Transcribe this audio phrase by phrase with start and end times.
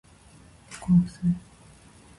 [0.67, 1.35] 猫を吸う